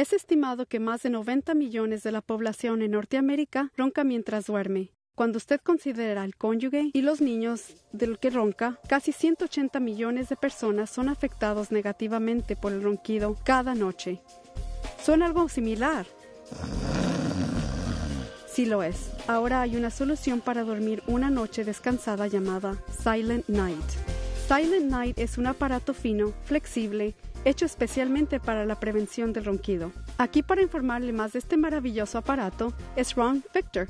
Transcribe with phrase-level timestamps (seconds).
[0.00, 4.92] Es estimado que más de 90 millones de la población en Norteamérica ronca mientras duerme.
[5.14, 10.36] Cuando usted considera al cónyuge y los niños del que ronca, casi 180 millones de
[10.36, 14.22] personas son afectados negativamente por el ronquido cada noche.
[15.04, 16.06] ¿Suena algo similar?
[18.46, 19.10] Sí lo es.
[19.28, 23.84] Ahora hay una solución para dormir una noche descansada llamada Silent Night.
[24.50, 27.14] Silent Night es un aparato fino, flexible,
[27.44, 29.92] hecho especialmente para la prevención del ronquido.
[30.18, 33.86] Aquí para informarle más de este maravilloso aparato es Ron Victor.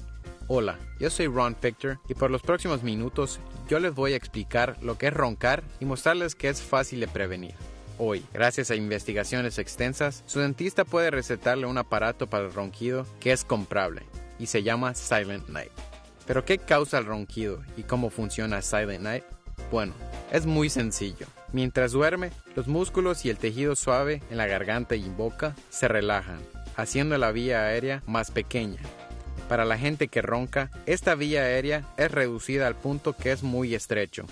[0.48, 4.76] Hola, yo soy Ron Victor y por los próximos minutos yo les voy a explicar
[4.82, 7.54] lo que es roncar y mostrarles que es fácil de prevenir.
[7.96, 13.32] Hoy, gracias a investigaciones extensas, su dentista puede recetarle un aparato para el ronquido que
[13.32, 14.02] es comprable
[14.38, 15.72] y se llama Silent Night.
[16.26, 19.24] ¿Pero qué causa el ronquido y cómo funciona Silent Night?
[19.70, 19.94] Bueno,
[20.30, 21.26] es muy sencillo.
[21.52, 26.40] Mientras duerme, los músculos y el tejido suave en la garganta y boca se relajan,
[26.76, 28.80] haciendo la vía aérea más pequeña.
[29.48, 33.74] Para la gente que ronca, esta vía aérea es reducida al punto que es muy
[33.74, 34.26] estrecho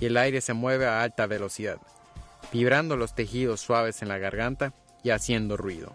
[0.00, 1.78] y el aire se mueve a alta velocidad,
[2.52, 5.92] vibrando los tejidos suaves en la garganta y haciendo ruido.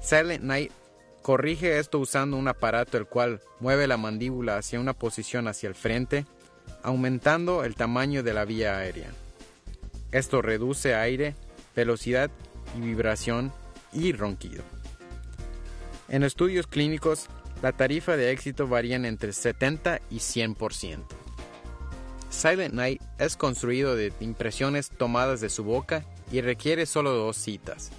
[0.00, 0.72] Silent Night
[1.22, 5.74] corrige esto usando un aparato el cual mueve la mandíbula hacia una posición hacia el
[5.74, 6.24] frente
[6.82, 9.10] aumentando el tamaño de la vía aérea.
[10.12, 11.34] Esto reduce aire,
[11.76, 12.30] velocidad
[12.76, 13.52] y vibración
[13.92, 14.62] y ronquido.
[16.08, 17.28] En estudios clínicos,
[17.62, 21.04] la tarifa de éxito varía entre 70 y 100%.
[22.30, 27.90] Silent Night es construido de impresiones tomadas de su boca y requiere solo dos citas.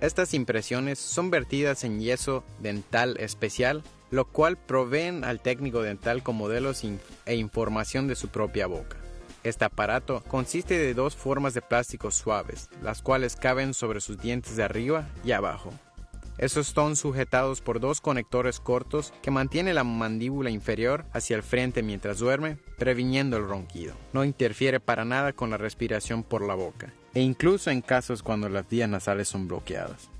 [0.00, 6.36] Estas impresiones son vertidas en yeso dental especial lo cual proveen al técnico dental con
[6.36, 6.82] modelos
[7.26, 8.96] e información de su propia boca.
[9.44, 14.56] Este aparato consiste de dos formas de plástico suaves, las cuales caben sobre sus dientes
[14.56, 15.72] de arriba y abajo.
[16.38, 21.82] Estos son sujetados por dos conectores cortos que mantienen la mandíbula inferior hacia el frente
[21.82, 23.94] mientras duerme, previniendo el ronquido.
[24.12, 28.48] No interfiere para nada con la respiración por la boca, e incluso en casos cuando
[28.48, 30.10] las vías nasales son bloqueadas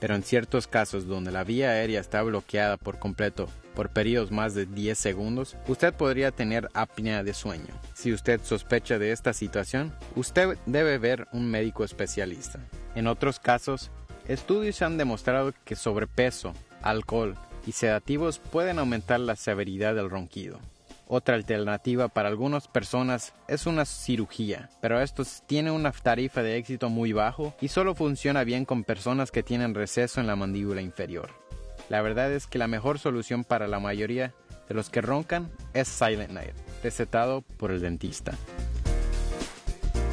[0.00, 4.54] pero en ciertos casos donde la vía aérea está bloqueada por completo por periodos más
[4.54, 7.74] de 10 segundos, usted podría tener apnea de sueño.
[7.92, 12.60] Si usted sospecha de esta situación, usted debe ver un médico especialista.
[12.94, 13.90] En otros casos,
[14.28, 20.60] estudios han demostrado que sobrepeso, alcohol y sedativos pueden aumentar la severidad del ronquido.
[21.06, 26.88] Otra alternativa para algunas personas es una cirugía, pero esto tiene una tarifa de éxito
[26.88, 31.30] muy bajo y solo funciona bien con personas que tienen receso en la mandíbula inferior.
[31.90, 34.32] La verdad es que la mejor solución para la mayoría
[34.68, 38.32] de los que roncan es Silent Night, recetado por el dentista.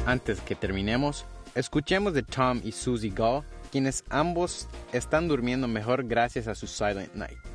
[0.04, 1.24] Antes que terminemos,
[1.54, 7.14] escuchemos de Tom y Susie Gall, quienes ambos están durmiendo mejor gracias a su Silent
[7.14, 7.51] Night.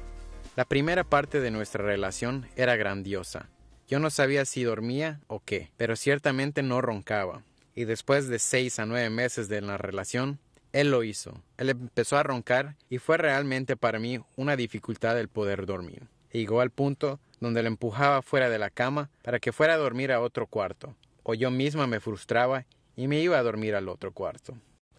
[0.57, 3.47] La primera parte de nuestra relación era grandiosa.
[3.87, 7.43] Yo no sabía si dormía o qué, pero ciertamente no roncaba.
[7.75, 10.39] Y después de seis a nueve meses de la relación,
[10.73, 11.43] él lo hizo.
[11.57, 16.07] Él empezó a roncar y fue realmente para mí una dificultad el poder dormir.
[16.31, 20.11] llegó al punto donde le empujaba fuera de la cama para que fuera a dormir
[20.11, 24.11] a otro cuarto, o yo misma me frustraba y me iba a dormir al otro
[24.11, 24.57] cuarto.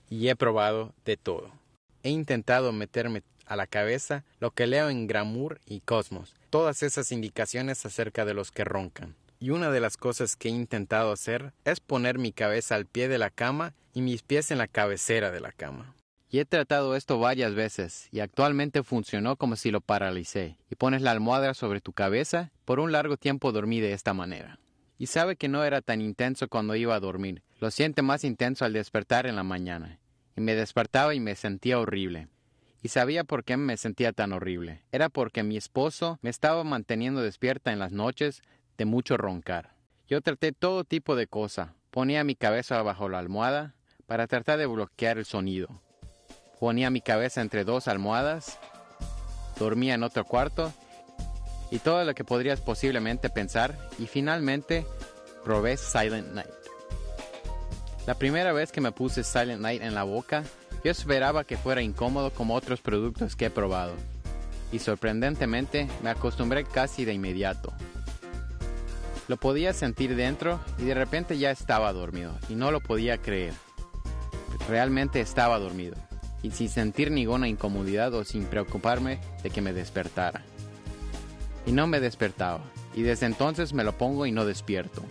[0.08, 1.50] Y he probado de todo.
[2.04, 7.10] He intentado meterme a la cabeza lo que leo en Gramour y Cosmos, todas esas
[7.12, 9.16] indicaciones acerca de los que roncan.
[9.41, 13.08] Y una de las cosas que he intentado hacer es poner mi cabeza al pie
[13.08, 15.94] de la cama y mis pies en la cabecera de la cama.
[16.31, 20.58] Y he tratado esto varias veces y actualmente funcionó como si lo paralicé.
[20.70, 24.58] Y pones la almohada sobre tu cabeza, por un largo tiempo dormí de esta manera.
[24.98, 28.64] Y sabe que no era tan intenso cuando iba a dormir, lo siente más intenso
[28.64, 30.00] al despertar en la mañana.
[30.37, 32.28] Y me despertaba y me sentía horrible
[32.82, 34.82] y sabía por qué me sentía tan horrible.
[34.92, 38.42] Era porque mi esposo me estaba manteniendo despierta en las noches
[38.76, 39.75] de mucho roncar.
[40.06, 41.75] Yo traté todo tipo de cosa.
[41.90, 43.75] Ponía mi cabeza bajo la almohada
[44.06, 45.69] para tratar de bloquear el sonido.
[46.60, 48.58] Ponía mi cabeza entre dos almohadas,
[49.58, 50.72] dormía en otro cuarto
[51.70, 54.86] y todo lo que podrías posiblemente pensar y finalmente
[55.44, 56.48] probé Silent Night.
[58.06, 60.42] La primera vez que me puse Silent Night en la boca
[60.84, 63.92] yo esperaba que fuera incómodo como otros productos que he probado,
[64.72, 67.72] y sorprendentemente me acostumbré casi de inmediato.
[69.26, 73.52] Lo podía sentir dentro y de repente ya estaba dormido, y no lo podía creer.
[74.69, 75.96] Realmente estaba dormido,
[76.42, 80.42] y sin sentir ninguna incomodidad o sin preocuparme de que me despertara.
[81.66, 82.60] Y no me despertaba,
[82.94, 85.02] y desde entonces me lo pongo y no despierto.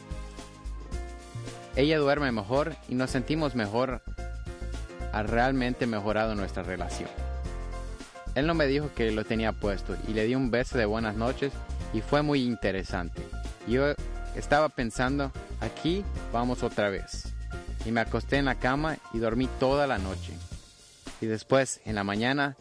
[1.75, 4.01] Ella duerme mejor y nos sentimos mejor
[5.17, 7.09] ha realmente mejorado nuestra relación.
[8.35, 11.15] Él no me dijo que lo tenía puesto y le di un beso de buenas
[11.15, 11.51] noches
[11.91, 13.21] y fue muy interesante.
[13.67, 13.95] Yo
[14.35, 17.33] estaba pensando, aquí vamos otra vez.
[17.85, 20.33] Y me acosté en la cama y dormí toda la noche.
[21.19, 22.55] Y después, en la mañana,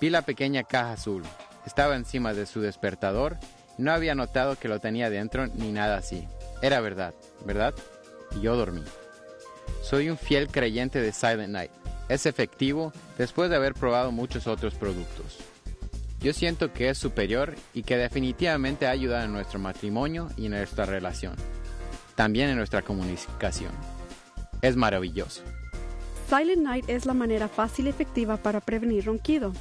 [0.00, 1.22] vi la pequeña caja azul.
[1.66, 3.36] Estaba encima de su despertador
[3.76, 6.26] y no había notado que lo tenía dentro ni nada así.
[6.62, 7.12] Era verdad,
[7.44, 7.74] ¿verdad?
[8.34, 8.82] Y yo dormí.
[9.82, 11.70] Soy un fiel creyente de Silent Night.
[12.08, 15.38] Es efectivo después de haber probado muchos otros productos.
[16.20, 20.52] Yo siento que es superior y que definitivamente ha ayudado en nuestro matrimonio y en
[20.52, 21.36] nuestra relación.
[22.16, 23.70] También en nuestra comunicación.
[24.62, 25.42] Es maravilloso.
[26.28, 29.52] Silent Night es la manera fácil y efectiva para prevenir ronquido.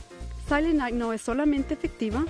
[0.47, 2.25] Silent Night no es solamente efectiva.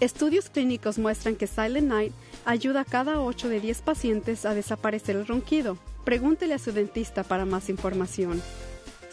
[0.00, 2.12] Estudios clínicos muestran que Silent Night
[2.44, 5.76] ayuda a cada 8 de 10 pacientes a desaparecer el ronquido.
[6.04, 8.42] Pregúntele a su dentista para más información.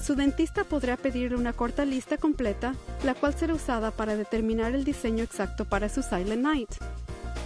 [0.02, 2.74] Su dentista podrá pedirle una corta lista completa,
[3.04, 6.70] la cual será usada para determinar el diseño exacto para su Silent Night.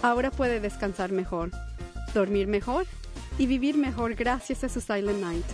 [0.02, 1.52] Ahora puede descansar mejor,
[2.14, 2.86] dormir mejor
[3.38, 5.46] y vivir mejor gracias a su Silent Night.